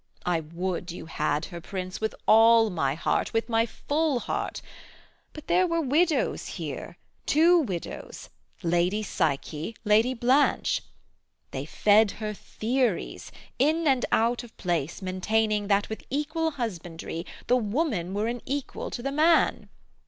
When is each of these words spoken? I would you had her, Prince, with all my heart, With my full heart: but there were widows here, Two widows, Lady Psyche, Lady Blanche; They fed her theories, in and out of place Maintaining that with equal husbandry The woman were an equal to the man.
I 0.25 0.39
would 0.39 0.89
you 0.89 1.05
had 1.05 1.45
her, 1.45 1.61
Prince, 1.61 2.01
with 2.01 2.15
all 2.27 2.71
my 2.71 2.95
heart, 2.95 3.33
With 3.33 3.47
my 3.49 3.67
full 3.67 4.21
heart: 4.21 4.59
but 5.31 5.45
there 5.45 5.67
were 5.67 5.79
widows 5.79 6.47
here, 6.57 6.97
Two 7.27 7.59
widows, 7.59 8.29
Lady 8.63 9.03
Psyche, 9.03 9.75
Lady 9.85 10.15
Blanche; 10.15 10.81
They 11.51 11.65
fed 11.67 12.13
her 12.17 12.33
theories, 12.33 13.31
in 13.59 13.85
and 13.87 14.03
out 14.11 14.43
of 14.43 14.57
place 14.57 15.03
Maintaining 15.03 15.67
that 15.67 15.87
with 15.87 16.03
equal 16.09 16.49
husbandry 16.49 17.23
The 17.45 17.57
woman 17.57 18.15
were 18.15 18.25
an 18.25 18.41
equal 18.43 18.89
to 18.89 19.03
the 19.03 19.11
man. 19.11 19.69